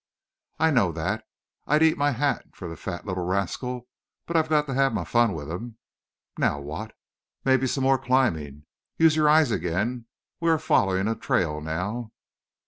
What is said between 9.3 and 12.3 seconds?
again. We are following a trail now."